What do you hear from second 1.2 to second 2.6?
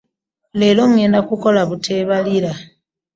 kukola buteebalira.